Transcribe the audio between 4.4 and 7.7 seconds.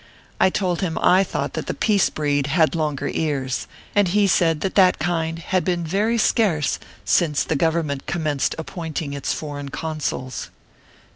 that that kind had been very scarce since the